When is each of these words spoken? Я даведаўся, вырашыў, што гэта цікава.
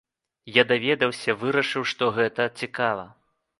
Я 0.55 0.63
даведаўся, 0.71 1.35
вырашыў, 1.43 1.87
што 1.93 2.11
гэта 2.19 2.51
цікава. 2.63 3.07